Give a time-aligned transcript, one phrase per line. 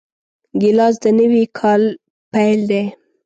[0.61, 1.89] ګیلاس د نوي کاله
[2.33, 2.83] پیل دی.